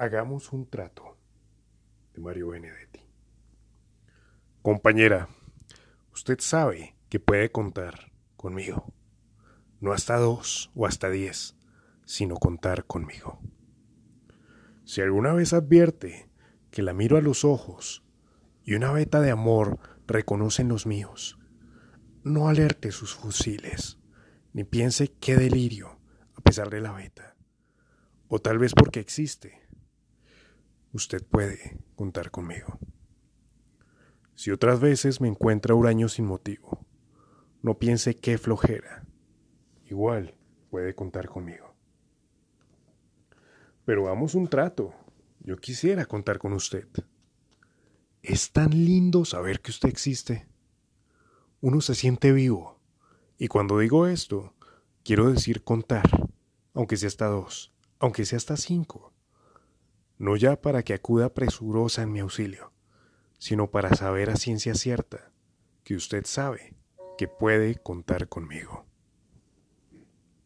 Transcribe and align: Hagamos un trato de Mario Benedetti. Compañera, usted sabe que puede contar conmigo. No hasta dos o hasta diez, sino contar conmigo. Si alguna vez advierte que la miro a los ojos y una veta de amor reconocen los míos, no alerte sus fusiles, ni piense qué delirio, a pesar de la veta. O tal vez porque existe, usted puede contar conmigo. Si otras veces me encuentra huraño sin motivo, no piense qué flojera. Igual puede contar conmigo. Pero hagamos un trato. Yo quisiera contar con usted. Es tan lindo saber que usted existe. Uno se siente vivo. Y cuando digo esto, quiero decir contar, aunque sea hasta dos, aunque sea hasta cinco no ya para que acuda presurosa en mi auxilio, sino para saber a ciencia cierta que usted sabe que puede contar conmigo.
Hagamos 0.00 0.54
un 0.54 0.64
trato 0.64 1.18
de 2.14 2.22
Mario 2.22 2.48
Benedetti. 2.48 3.00
Compañera, 4.62 5.28
usted 6.10 6.38
sabe 6.40 6.96
que 7.10 7.20
puede 7.20 7.52
contar 7.52 8.10
conmigo. 8.34 8.94
No 9.78 9.92
hasta 9.92 10.16
dos 10.16 10.70
o 10.74 10.86
hasta 10.86 11.10
diez, 11.10 11.54
sino 12.06 12.36
contar 12.36 12.86
conmigo. 12.86 13.42
Si 14.84 15.02
alguna 15.02 15.34
vez 15.34 15.52
advierte 15.52 16.30
que 16.70 16.80
la 16.80 16.94
miro 16.94 17.18
a 17.18 17.20
los 17.20 17.44
ojos 17.44 18.02
y 18.64 18.76
una 18.76 18.92
veta 18.92 19.20
de 19.20 19.30
amor 19.30 19.80
reconocen 20.06 20.68
los 20.68 20.86
míos, 20.86 21.38
no 22.24 22.48
alerte 22.48 22.90
sus 22.90 23.14
fusiles, 23.14 23.98
ni 24.54 24.64
piense 24.64 25.12
qué 25.12 25.36
delirio, 25.36 26.00
a 26.36 26.40
pesar 26.40 26.70
de 26.70 26.80
la 26.80 26.92
veta. 26.92 27.36
O 28.28 28.38
tal 28.38 28.56
vez 28.56 28.72
porque 28.72 29.00
existe, 29.00 29.60
usted 30.92 31.24
puede 31.24 31.78
contar 31.94 32.30
conmigo. 32.30 32.78
Si 34.34 34.50
otras 34.50 34.80
veces 34.80 35.20
me 35.20 35.28
encuentra 35.28 35.74
huraño 35.74 36.08
sin 36.08 36.26
motivo, 36.26 36.84
no 37.62 37.78
piense 37.78 38.16
qué 38.16 38.38
flojera. 38.38 39.06
Igual 39.84 40.34
puede 40.70 40.94
contar 40.94 41.28
conmigo. 41.28 41.74
Pero 43.84 44.06
hagamos 44.06 44.34
un 44.34 44.48
trato. 44.48 44.94
Yo 45.40 45.56
quisiera 45.56 46.06
contar 46.06 46.38
con 46.38 46.52
usted. 46.52 46.88
Es 48.22 48.52
tan 48.52 48.70
lindo 48.70 49.24
saber 49.24 49.60
que 49.60 49.70
usted 49.70 49.88
existe. 49.88 50.48
Uno 51.60 51.80
se 51.80 51.94
siente 51.94 52.32
vivo. 52.32 52.80
Y 53.38 53.48
cuando 53.48 53.78
digo 53.78 54.06
esto, 54.06 54.54
quiero 55.02 55.30
decir 55.30 55.64
contar, 55.64 56.08
aunque 56.74 56.96
sea 56.96 57.08
hasta 57.08 57.26
dos, 57.26 57.74
aunque 57.98 58.24
sea 58.24 58.36
hasta 58.36 58.56
cinco 58.56 59.12
no 60.20 60.36
ya 60.36 60.60
para 60.60 60.82
que 60.82 60.92
acuda 60.92 61.32
presurosa 61.32 62.02
en 62.02 62.12
mi 62.12 62.20
auxilio, 62.20 62.72
sino 63.38 63.70
para 63.70 63.96
saber 63.96 64.28
a 64.28 64.36
ciencia 64.36 64.74
cierta 64.74 65.32
que 65.82 65.96
usted 65.96 66.26
sabe 66.26 66.74
que 67.16 67.26
puede 67.26 67.76
contar 67.76 68.28
conmigo. 68.28 68.84